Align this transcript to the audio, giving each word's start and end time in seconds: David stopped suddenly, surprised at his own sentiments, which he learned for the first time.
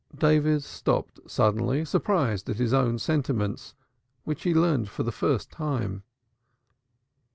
David 0.17 0.63
stopped 0.63 1.19
suddenly, 1.27 1.85
surprised 1.85 2.49
at 2.49 2.55
his 2.57 2.73
own 2.73 2.97
sentiments, 2.97 3.75
which 4.23 4.41
he 4.41 4.51
learned 4.55 4.89
for 4.89 5.03
the 5.03 5.11
first 5.11 5.51
time. 5.51 6.01